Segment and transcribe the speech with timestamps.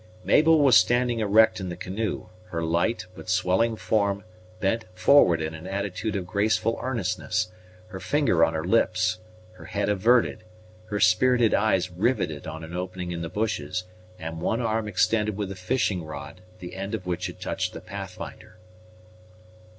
[0.23, 4.23] Mabel was standing erect in the canoe, her light, but swelling form
[4.59, 7.51] bent forward in an attitude of graceful earnestness,
[7.89, 9.19] her finger on her lips,
[9.51, 10.43] her head averted,
[10.85, 13.83] her spirited eyes riveted on an opening in the bushes,
[14.17, 17.79] and one arm extended with a fishing rod, the end of which had touched the
[17.79, 18.57] Pathfinder.